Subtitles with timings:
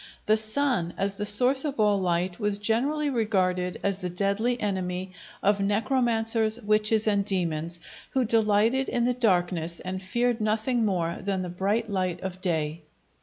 [0.25, 5.11] The sun, as the source of all light, was generally regarded as the deadly enemy
[5.43, 11.43] of necromancers, witches, and demons, who delighted in the darkness and feared nothing more than
[11.43, 12.81] the bright light of day.